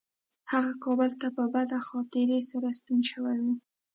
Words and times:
هغه 0.51 0.71
کابل 0.83 1.11
ته 1.21 1.27
په 1.37 1.43
بده 1.53 1.77
خاطرې 1.87 2.39
سره 2.49 2.67
ستون 2.79 2.99
شوی 3.11 3.37
و. 3.41 3.45